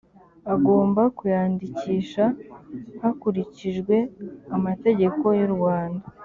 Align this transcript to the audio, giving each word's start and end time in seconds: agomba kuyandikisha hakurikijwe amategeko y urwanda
agomba 0.53 1.01
kuyandikisha 1.17 2.25
hakurikijwe 3.01 3.95
amategeko 4.55 5.25
y 5.39 5.43
urwanda 5.47 6.05